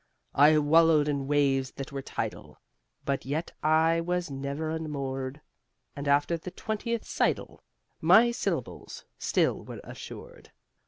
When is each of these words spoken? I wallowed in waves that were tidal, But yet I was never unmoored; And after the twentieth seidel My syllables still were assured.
I 0.33 0.57
wallowed 0.57 1.07
in 1.07 1.27
waves 1.27 1.69
that 1.73 1.91
were 1.91 2.01
tidal, 2.01 2.59
But 3.05 3.23
yet 3.23 3.51
I 3.61 4.01
was 4.03 4.31
never 4.31 4.71
unmoored; 4.71 5.41
And 5.95 6.07
after 6.07 6.37
the 6.37 6.49
twentieth 6.49 7.05
seidel 7.05 7.63
My 8.01 8.31
syllables 8.31 9.05
still 9.19 9.63
were 9.63 9.79
assured. 9.83 10.53